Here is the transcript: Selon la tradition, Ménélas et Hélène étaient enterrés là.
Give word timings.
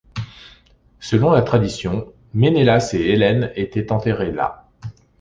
Selon 0.99 1.31
la 1.31 1.43
tradition, 1.43 2.11
Ménélas 2.33 2.89
et 2.95 3.09
Hélène 3.11 3.51
étaient 3.55 3.91
enterrés 3.91 4.31
là. 4.31 4.67